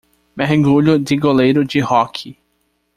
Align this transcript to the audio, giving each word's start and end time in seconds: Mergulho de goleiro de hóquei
Mergulho 0.35 0.97
de 0.97 1.15
goleiro 1.15 1.63
de 1.63 1.79
hóquei 1.83 2.35